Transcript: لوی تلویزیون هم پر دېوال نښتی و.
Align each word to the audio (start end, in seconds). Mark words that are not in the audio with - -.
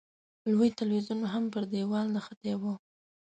لوی 0.51 0.69
تلویزیون 0.79 1.21
هم 1.33 1.43
پر 1.53 1.63
دېوال 1.73 2.07
نښتی 2.15 2.53
و. 2.57 2.63